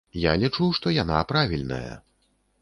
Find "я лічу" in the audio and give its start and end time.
0.21-0.69